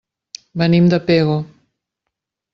[0.61, 1.37] Venim de Pego.